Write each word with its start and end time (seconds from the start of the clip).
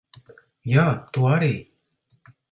Jā, 0.69 0.85
tu 1.17 1.27
arī. 1.33 1.51